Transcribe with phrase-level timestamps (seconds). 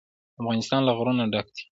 [0.41, 1.63] افغانستان له غرونه ډک دی.